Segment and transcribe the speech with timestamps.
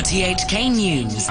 [0.00, 1.28] RTHK News.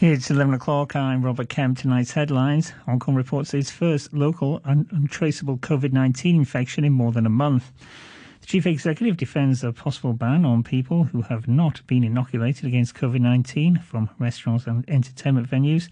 [0.00, 0.96] It's 11 o'clock.
[0.96, 1.76] I'm Robert Kemp.
[1.76, 2.70] Tonight's headlines.
[2.86, 7.28] Hong Kong reports its first local un- untraceable COVID 19 infection in more than a
[7.28, 7.70] month.
[8.40, 12.94] The chief executive defends a possible ban on people who have not been inoculated against
[12.94, 15.90] COVID 19 from restaurants and entertainment venues.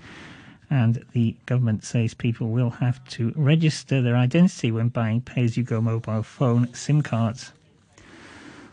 [0.70, 5.59] And the government says people will have to register their identity when buying pay as
[5.59, 7.52] you go mobile phone SIM cards.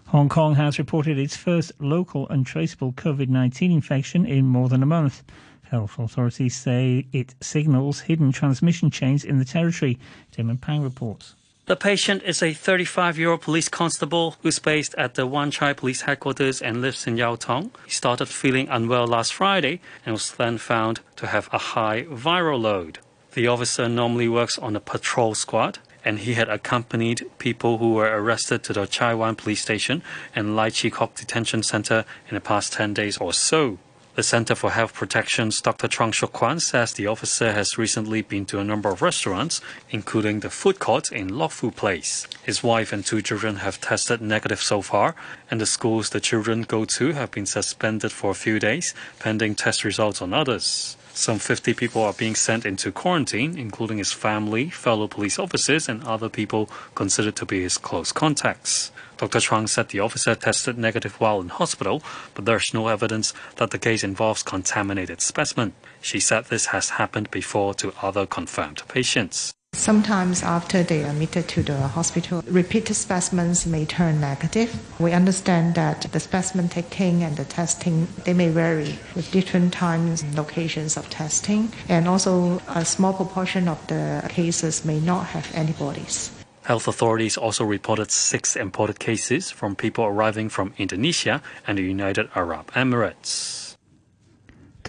[0.10, 4.88] Hong Kong has reported its first local untraceable COVID 19 infection in more than a
[4.88, 5.22] month.
[5.70, 10.00] Health authorities say it signals hidden transmission chains in the territory.
[10.36, 11.36] And Pang reports.
[11.68, 15.74] The patient is a 35 year old police constable who's based at the Wan Chai
[15.74, 17.70] Police Headquarters and lives in Yau Tong.
[17.86, 22.60] He started feeling unwell last Friday and was then found to have a high viral
[22.60, 22.98] load.
[23.34, 25.78] The officer normally works on a patrol squad
[26.10, 30.02] and he had accompanied people who were arrested to the Chai Wan Police Station
[30.36, 33.78] and Lai Chi Kok Detention Center in the past 10 days or so.
[34.16, 35.88] The Center for Health Protection's Dr.
[35.88, 39.62] Chuang Shuk Kwan says the officer has recently been to a number of restaurants,
[39.92, 42.26] including the food court in Lok Fu Place.
[42.42, 45.14] His wife and two children have tested negative so far,
[45.52, 49.54] and the schools the children go to have been suspended for a few days, pending
[49.54, 50.98] test results on others.
[51.20, 56.02] Some 50 people are being sent into quarantine, including his family, fellow police officers, and
[56.06, 58.94] other people considered to be his close contacts.
[59.18, 59.42] Dr.
[59.42, 62.02] Chuang said the officer tested negative while in hospital,
[62.36, 65.74] but there's no evidence that the case involves contaminated specimen.
[66.00, 69.54] She said this has happened before to other confirmed patients.
[69.90, 74.70] Sometimes after they are admitted to the hospital, repeated specimens may turn negative.
[75.00, 80.22] We understand that the specimen taking and the testing, they may vary with different times
[80.22, 81.72] and locations of testing.
[81.88, 86.30] And also a small proportion of the cases may not have antibodies.
[86.64, 92.30] Health authorities also reported six imported cases from people arriving from Indonesia and the United
[92.36, 93.69] Arab Emirates.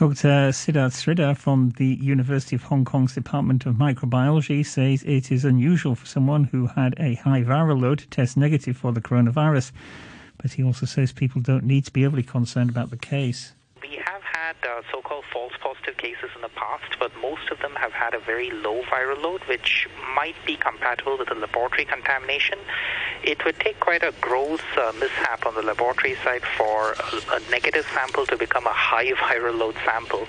[0.00, 0.48] Dr.
[0.48, 5.94] Siddharth Sridhar from the University of Hong Kong's Department of Microbiology says it is unusual
[5.94, 9.72] for someone who had a high viral load to test negative for the coronavirus.
[10.40, 13.52] But he also says people don't need to be overly concerned about the case.
[13.82, 17.74] We have had uh, so-called false positive cases in the past, but most of them
[17.76, 19.86] have had a very low viral load, which
[20.16, 22.58] might be compatible with a laboratory contamination.
[23.22, 27.50] It would take quite a gross uh, mishap on the laboratory side for a, a,
[27.50, 30.26] negative sample to become a high viral load sample.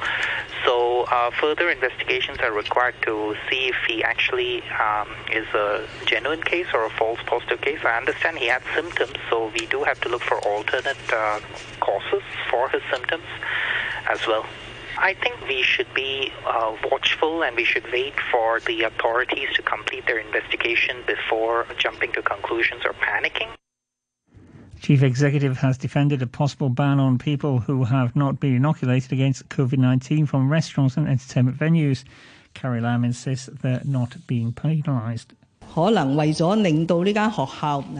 [0.66, 6.44] So uh, further investigations are required to see if he actually um, is a genuine
[6.44, 7.80] case or a false positive case.
[7.84, 11.40] I understand he had symptoms, so we do have to look for alternate uh,
[11.80, 13.26] causes for his symptoms
[14.10, 14.46] as well.
[14.98, 19.62] I think we should be uh, watchful and we should wait for the authorities to
[19.62, 23.50] complete their investigation before jumping to conclusions or panicking.
[24.82, 29.48] Chief Executive has defended a possible ban on people who have not been inoculated against
[29.50, 32.04] COVID 19 from restaurants and entertainment venues.
[32.54, 35.34] Carrie Lam insists they're not being penalised.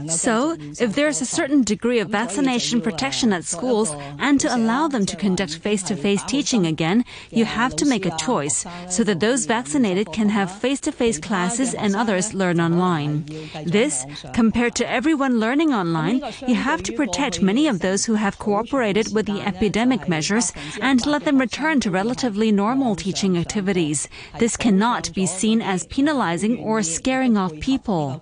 [0.10, 5.06] So, if there's a certain degree of vaccination protection at schools and to allow them
[5.06, 9.20] to conduct face to face teaching again, you have to make a choice so that
[9.22, 13.26] those vaccinated can have face to face classes and others learn online.
[13.66, 18.38] This, compared to everyone learning online, you have to protect many of those who have
[18.40, 20.52] cooperated with the epidemic measures
[20.82, 24.10] and let them return to relatively normal teaching activities.
[24.40, 28.22] This cannot be seen as penalizing or scaring off people.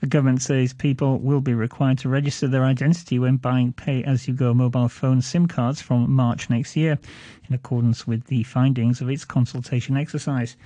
[0.00, 4.28] The government says people will be required to register their identity when buying pay as
[4.28, 6.98] you go mobile phone SIM cards from March next year,
[7.48, 10.56] in accordance with the findings of its consultation exercise.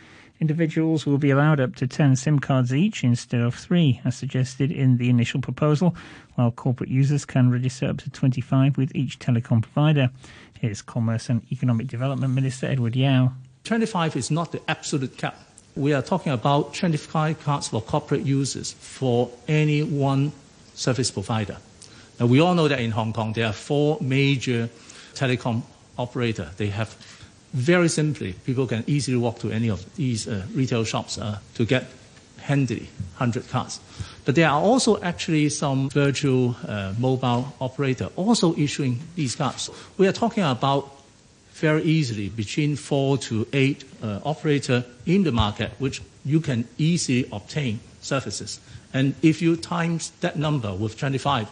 [0.40, 4.72] Individuals will be allowed up to 10 SIM cards each instead of three, as suggested
[4.72, 5.94] in the initial proposal,
[6.34, 10.10] while corporate users can register up to 25 with each telecom provider.
[10.58, 13.32] Here's Commerce and Economic Development Minister Edward Yau.
[13.64, 15.38] 25 is not the absolute cap
[15.80, 20.30] we are talking about 25 cards for corporate users for any one
[20.74, 21.56] service provider.
[22.18, 24.68] Now, we all know that in Hong Kong, there are four major
[25.14, 25.62] telecom
[25.98, 26.54] operators.
[26.56, 26.94] They have
[27.54, 31.64] very simply, people can easily walk to any of these uh, retail shops uh, to
[31.64, 31.86] get
[32.38, 33.80] handily 100 cards.
[34.26, 39.70] But there are also actually some virtual uh, mobile operator also issuing these cards.
[39.96, 40.99] We are talking about
[41.60, 47.28] very easily between four to eight uh, operator in the market, which you can easily
[47.30, 48.60] obtain services.
[48.92, 51.48] And if you times that number with 25,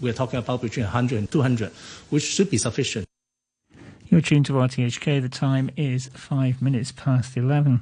[0.00, 1.70] we're talking about between 100 and 200,
[2.10, 3.06] which should be sufficient.
[4.08, 5.22] You're tuned to RTHK.
[5.22, 7.80] The time is five minutes past 11.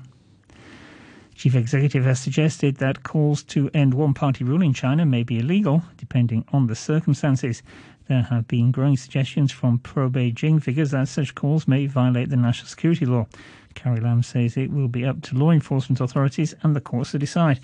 [1.34, 5.38] Chief executive has suggested that calls to end one party rule in China may be
[5.38, 7.62] illegal, depending on the circumstances.
[8.10, 12.36] There have been growing suggestions from pro Beijing figures that such calls may violate the
[12.36, 13.28] national security law.
[13.76, 17.20] Carrie Lam says it will be up to law enforcement authorities and the courts to
[17.20, 17.60] decide.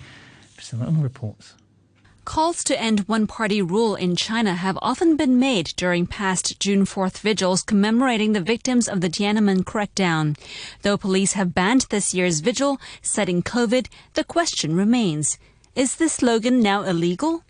[0.55, 1.55] Priscilla umm reports.
[2.23, 6.85] Calls to end one party rule in China have often been made during past June
[6.85, 10.37] 4th vigils commemorating the victims of the Tiananmen crackdown.
[10.81, 15.37] Though police have banned this year's vigil, citing COVID, the question remains
[15.75, 17.43] is this slogan now illegal?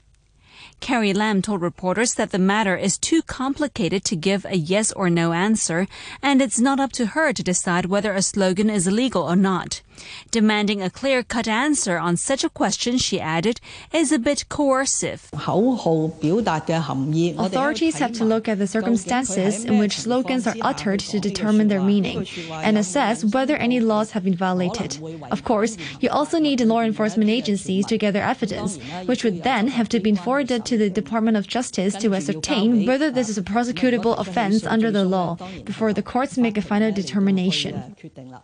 [0.79, 5.09] Carrie Lam told reporters that the matter is too complicated to give a yes or
[5.09, 5.87] no answer,
[6.21, 9.81] and it's not up to her to decide whether a slogan is illegal or not.
[10.31, 13.59] Demanding a clear cut answer on such a question, she added,
[13.93, 15.29] is a bit coercive.
[17.47, 21.81] Authorities have to look at the circumstances in which slogans are uttered to determine their
[21.81, 24.99] meaning and assess whether any laws have been violated.
[25.31, 29.89] Of course, you also need law enforcement agencies to gather evidence, which would then have
[29.89, 34.17] to be forwarded to the Department of Justice to ascertain whether this is a prosecutable
[34.17, 37.95] offense under the law before the courts make a final determination.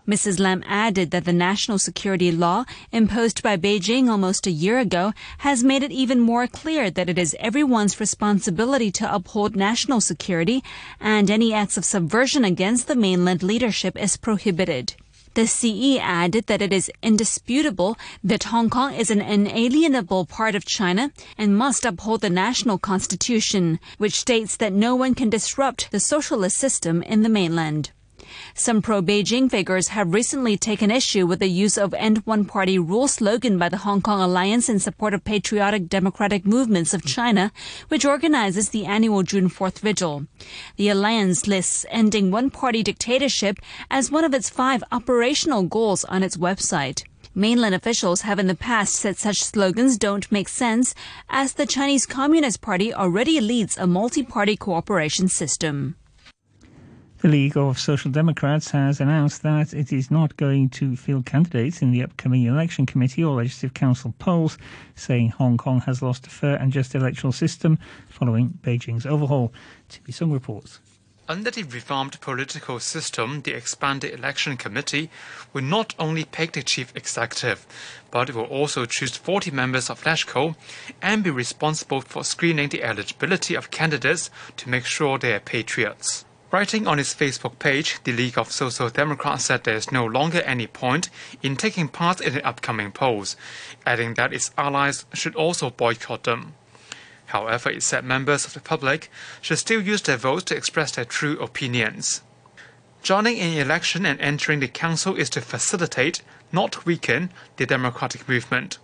[0.08, 0.40] Mrs.
[0.40, 5.64] Lam added that the national security law imposed by Beijing almost a year ago has
[5.72, 10.64] made it even more clear that it is everyone's responsibility to uphold national security
[11.00, 14.96] and any acts of subversion against the mainland leadership is prohibited.
[15.36, 20.64] The CE added that it is indisputable that Hong Kong is an inalienable part of
[20.64, 26.00] China and must uphold the national constitution, which states that no one can disrupt the
[26.00, 27.92] socialist system in the mainland.
[28.54, 33.08] Some pro-Beijing figures have recently taken issue with the use of End One Party Rule
[33.08, 37.52] slogan by the Hong Kong Alliance in support of Patriotic Democratic Movements of China,
[37.88, 40.28] which organizes the annual June 4th vigil.
[40.78, 43.60] The alliance lists ending one-party dictatorship
[43.90, 47.04] as one of its five operational goals on its website.
[47.36, 50.94] Mainland officials have in the past said such slogans don't make sense
[51.30, 55.96] as the Chinese Communist Party already leads a multi-party cooperation system.
[57.24, 61.82] The League of Social Democrats has announced that it is not going to field candidates
[61.82, 64.58] in the upcoming election committee or legislative council polls,
[64.96, 67.80] saying Hong Kong has lost a fair and just electoral system
[68.10, 69.54] following Beijing's overhaul.
[70.04, 70.82] Be some reports.
[71.30, 75.10] Under the reformed political system, the expanded election committee
[75.54, 77.66] will not only pick the chief executive,
[78.12, 80.58] but it will also choose 40 members of LegCo
[81.02, 86.26] and be responsible for screening the eligibility of candidates to make sure they are patriots.
[86.54, 90.40] Writing on its Facebook page, the League of Social Democrats said there is no longer
[90.42, 91.10] any point
[91.42, 93.36] in taking part in the upcoming polls,
[93.88, 96.54] adding that its allies should also boycott them.
[97.26, 99.10] However, it said members of the public
[99.42, 102.22] should still use their votes to express their true opinions.
[103.02, 106.22] Joining an election and entering the council is to facilitate,
[106.52, 108.78] not weaken, the democratic movement.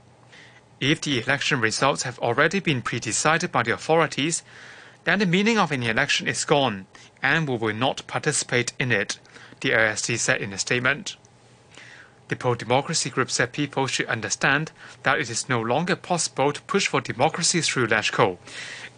[0.79, 4.41] If the election results have already been pre-decided by the authorities,
[5.03, 6.85] then the meaning of an election is gone,
[7.21, 9.19] and we will not participate in it,
[9.61, 11.15] the LSD said in a statement.
[12.29, 14.71] The pro-democracy group said people should understand
[15.01, 18.37] that it is no longer possible to push for democracy through LegCo,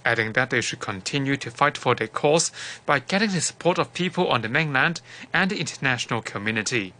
[0.04, 2.52] adding that they should continue to fight for their cause
[2.86, 5.00] by getting the support of people on the mainland
[5.34, 6.94] and the international community.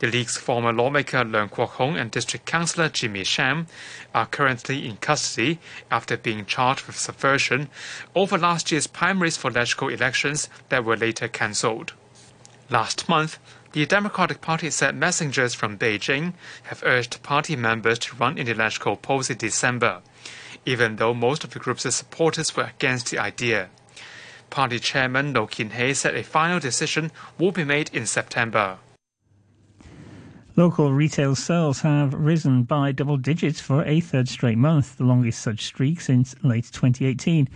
[0.00, 3.68] The League's former lawmaker Leung Kwok Hung and District Councillor Jimmy Sham
[4.12, 7.68] are currently in custody after being charged with subversion
[8.14, 11.92] over last year's primaries for legislative elections that were later cancelled.
[12.68, 13.38] Last month,
[13.70, 16.32] the Democratic Party said messengers from Beijing
[16.64, 20.00] have urged party members to run in the LegCo polls in December,
[20.66, 23.68] even though most of the group's supporters were against the idea.
[24.50, 28.78] Party chairman Lo Kin Hei said a final decision will be made in September.
[30.56, 35.42] Local retail sales have risen by double digits for a third straight month, the longest
[35.42, 37.48] such streak since late 2018.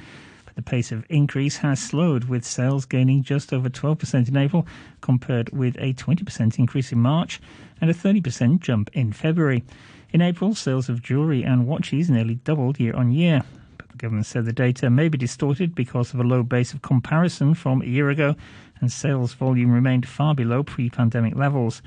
[0.45, 4.67] But the pace of increase has slowed, with sales gaining just over 12% in April,
[5.01, 7.41] compared with a 20% increase in March
[7.81, 9.63] and a 30% jump in February.
[10.11, 13.45] In April, sales of jewellery and watches nearly doubled year on year.
[13.77, 16.83] But the government said the data may be distorted because of a low base of
[16.83, 18.35] comparison from a year ago,
[18.81, 21.81] and sales volume remained far below pre pandemic levels.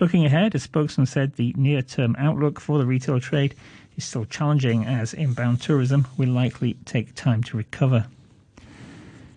[0.00, 3.56] Looking ahead, a spokesman said the near term outlook for the retail trade
[3.96, 8.06] is still challenging as inbound tourism will likely take time to recover.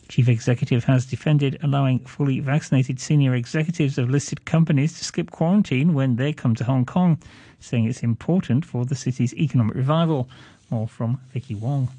[0.07, 5.93] Chief Executive has defended allowing fully vaccinated senior executives of listed companies to skip quarantine
[5.95, 7.17] when they come to Hong Kong,
[7.59, 10.29] saying it's important for the city's economic revival.
[10.69, 11.89] More from Vicky Wong.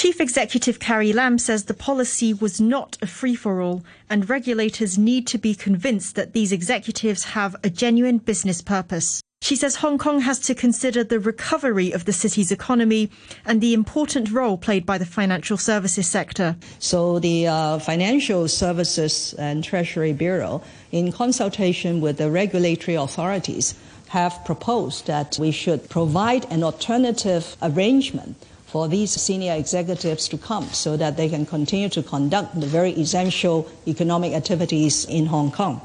[0.00, 4.96] Chief Executive Carrie Lam says the policy was not a free for all, and regulators
[4.96, 9.20] need to be convinced that these executives have a genuine business purpose.
[9.42, 13.10] She says Hong Kong has to consider the recovery of the city's economy
[13.44, 16.56] and the important role played by the financial services sector.
[16.78, 23.74] So, the uh, Financial Services and Treasury Bureau, in consultation with the regulatory authorities,
[24.08, 30.64] have proposed that we should provide an alternative arrangement for these senior executives to come
[30.68, 35.80] so that they can continue to conduct the very essential economic activities in Hong Kong.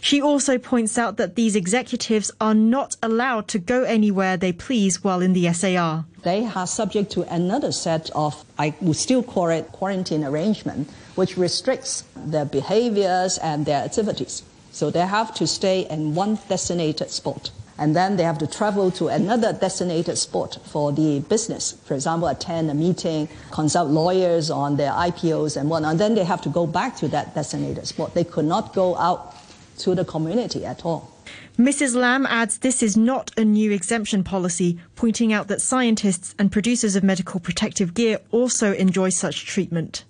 [0.00, 5.04] She also points out that these executives are not allowed to go anywhere they please
[5.04, 6.06] while in the SAR.
[6.22, 11.36] They are subject to another set of, I would still call it quarantine arrangement, which
[11.36, 14.42] restricts their behaviors and their activities.
[14.72, 17.50] So they have to stay in one designated spot.
[17.80, 21.72] And then they have to travel to another designated spot for the business.
[21.86, 25.92] For example, attend a meeting, consult lawyers on their IPOs and whatnot.
[25.92, 28.12] And then they have to go back to that designated spot.
[28.12, 29.34] They could not go out
[29.78, 31.10] to the community at all.
[31.58, 31.94] Mrs.
[31.94, 36.96] Lam adds this is not a new exemption policy, pointing out that scientists and producers
[36.96, 40.04] of medical protective gear also enjoy such treatment.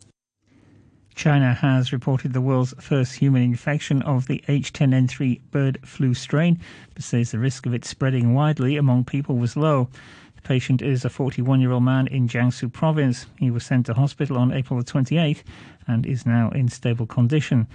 [1.14, 6.58] China has reported the world's first human infection of the H10N3 bird flu strain,
[6.94, 9.88] but says the risk of it spreading widely among people was low.
[10.36, 13.26] The patient is a 41 year old man in Jiangsu province.
[13.38, 15.42] He was sent to hospital on April 28th
[15.86, 17.66] and is now in stable condition.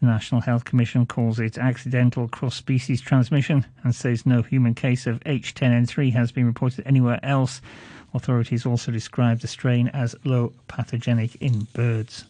[0.00, 5.06] The National Health Commission calls it accidental cross species transmission and says no human case
[5.06, 7.60] of H10N3 has been reported anywhere else.
[8.14, 12.24] Authorities also describe the strain as low pathogenic in birds.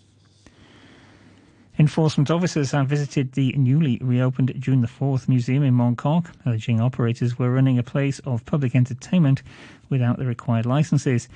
[1.78, 6.82] Enforcement officers have visited the newly reopened June the 4th museum in Mong Kok, alleging
[6.82, 9.42] operators were running a place of public entertainment
[9.88, 11.30] without the required licenses.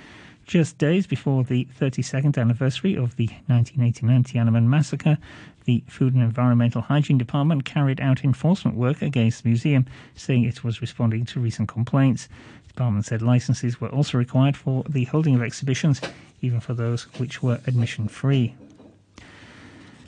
[0.45, 5.17] Just days before the 32nd anniversary of the 1989 Tiananmen massacre,
[5.65, 10.63] the Food and Environmental Hygiene Department carried out enforcement work against the museum, saying it
[10.63, 12.29] was responding to recent complaints.
[12.65, 16.03] The department said licenses were also required for the holding of exhibitions,
[16.43, 18.55] even for those which were admission free.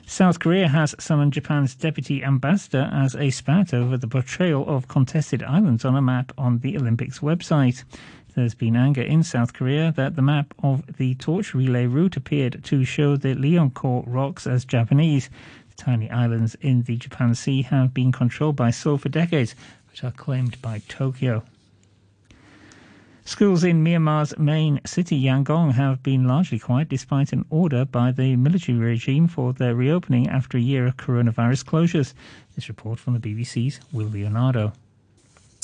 [0.09, 5.43] South Korea has summoned Japan's deputy ambassador as a spat over the portrayal of contested
[5.43, 7.83] islands on a map on the Olympics website.
[8.33, 12.63] There's been anger in South Korea that the map of the torch relay route appeared
[12.63, 15.29] to show the Liancourt rocks as Japanese.
[15.69, 19.53] The tiny islands in the Japan Sea have been controlled by Seoul for decades,
[19.91, 21.43] but are claimed by Tokyo.
[23.29, 28.35] Schools in Myanmar's main city, Yangon, have been largely quiet despite an order by the
[28.35, 32.15] military regime for their reopening after a year of coronavirus closures.
[32.55, 34.73] This report from the BBC's Will Leonardo.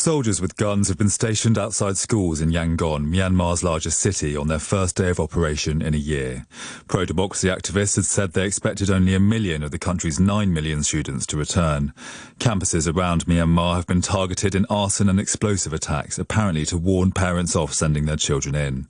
[0.05, 4.59] Soldiers with guns have been stationed outside schools in Yangon, Myanmar's largest city, on their
[4.59, 6.45] first day of operation in a year.
[6.87, 11.25] Pro-democracy activists had said they expected only a million of the country's nine million students
[11.25, 11.91] to return.
[12.37, 17.55] Campuses around Myanmar have been targeted in arson and explosive attacks, apparently to warn parents
[17.55, 18.87] off sending their children in.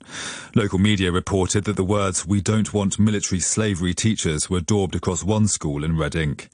[0.54, 5.24] Local media reported that the words, we don't want military slavery teachers, were daubed across
[5.24, 6.50] one school in red ink.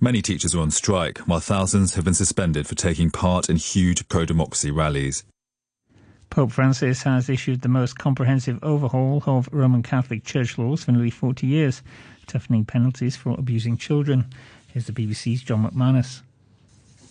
[0.00, 4.05] Many teachers are on strike, while thousands have been suspended for taking part in huge
[4.08, 5.24] pro-democracy rallies.
[6.30, 11.10] Pope Francis has issued the most comprehensive overhaul of Roman Catholic Church laws for nearly
[11.10, 11.82] 40 years,
[12.26, 14.26] toughening penalties for abusing children.
[14.68, 16.20] Here's the BBC's John McManus.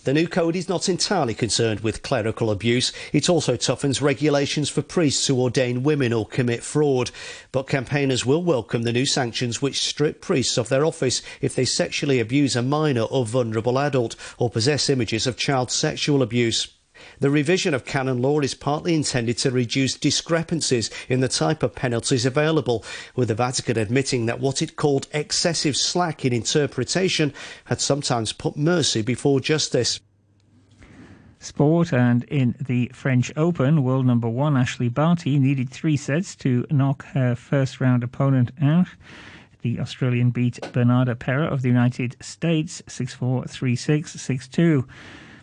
[0.04, 2.94] The new code is not entirely concerned with clerical abuse.
[3.12, 7.10] It also toughens regulations for priests who ordain women or commit fraud.
[7.52, 11.66] But campaigners will welcome the new sanctions which strip priests of their office if they
[11.66, 16.75] sexually abuse a minor or vulnerable adult or possess images of child sexual abuse.
[17.20, 21.76] The revision of canon law is partly intended to reduce discrepancies in the type of
[21.76, 22.84] penalties available,
[23.16, 27.34] with the Vatican admitting that what it called excessive slack in interpretation
[27.66, 30.00] had sometimes put mercy before justice.
[31.40, 36.66] Sport and in the French Open, world number one Ashleigh Barty needed three sets to
[36.72, 38.88] knock her first round opponent out.
[39.62, 44.88] The Australian beat Bernarda Pera of the United States 6 4 3 6 6 2.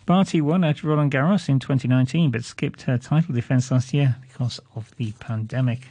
[0.05, 4.59] Barty won at Roland Garros in 2019 but skipped her title defence last year because
[4.75, 5.87] of the pandemic.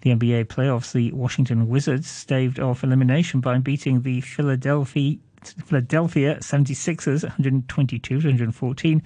[0.00, 7.22] The NBA playoffs, the Washington Wizards staved off elimination by beating the Philadelphia Philadelphia 76ers
[7.22, 9.02] 122 114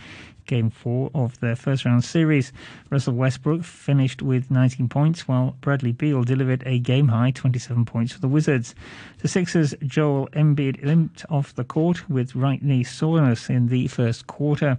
[0.47, 2.53] game four of their first round series.
[2.91, 8.13] Russell Westbrook finished with 19 points, while Bradley Beal delivered a game high 27 points
[8.13, 8.75] for the Wizards.
[9.19, 14.27] The Sixers' Joel Embiid limped off the court with right knee soreness in the first
[14.27, 14.79] quarter.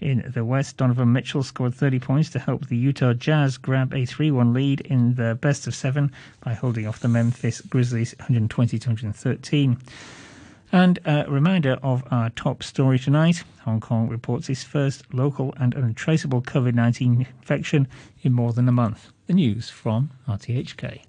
[0.00, 4.04] In the West, Donovan Mitchell scored 30 points to help the Utah Jazz grab a
[4.04, 8.78] 3 1 lead in the best of seven by holding off the Memphis Grizzlies 120
[8.78, 9.78] 113.
[10.74, 15.74] And a reminder of our top story tonight Hong Kong reports its first local and
[15.74, 17.86] untraceable COVID 19 infection
[18.22, 19.12] in more than a month.
[19.26, 21.02] The news from RTHK.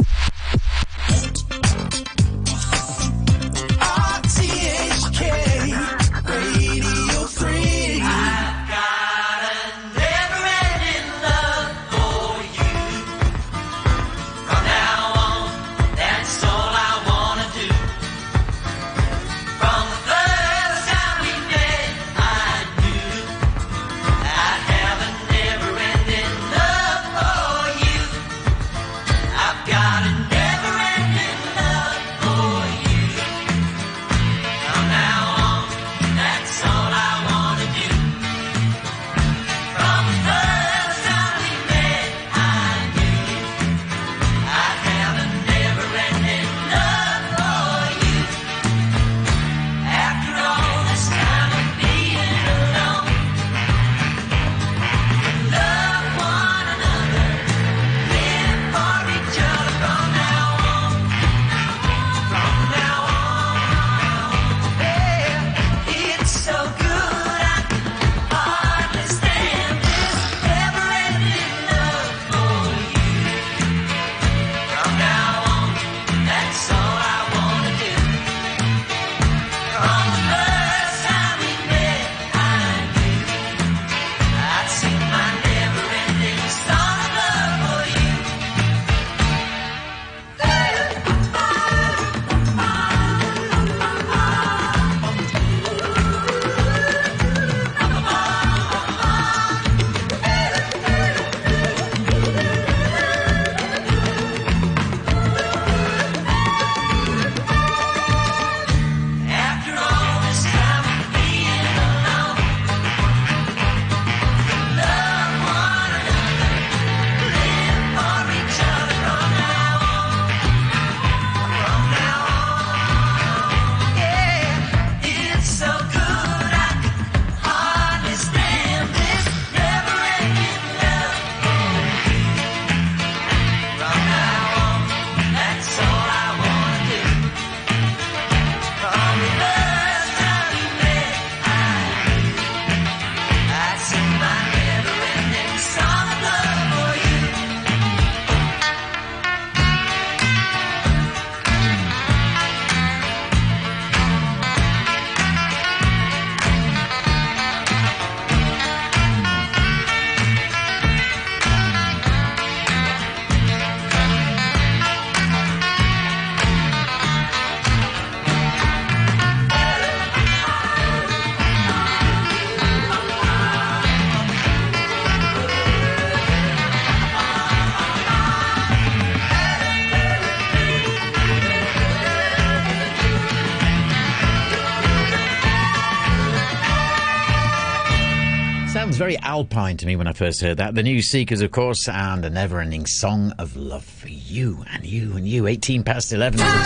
[188.98, 190.76] Very alpine to me when I first heard that.
[190.76, 194.86] The new Seekers, of course, and a never ending song of love for you and
[194.86, 195.48] you and you.
[195.48, 196.64] 18 past 11 at the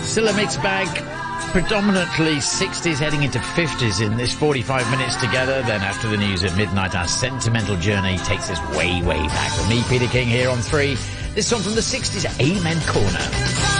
[0.00, 0.02] time.
[0.02, 0.88] Still a mixed bag.
[1.52, 5.62] Predominantly 60s heading into 50s in this 45 minutes together.
[5.62, 9.56] Then after the news at midnight, our sentimental journey takes us way, way back.
[9.58, 10.96] With me, Peter King, here on 3.
[11.34, 13.75] This song from the 60s, Amen Corner.